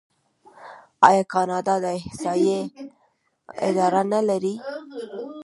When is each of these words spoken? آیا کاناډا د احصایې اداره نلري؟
آیا 1.07 1.23
کاناډا 1.33 1.75
د 1.83 1.85
احصایې 1.99 2.59
اداره 3.67 4.01
نلري؟ 4.13 4.55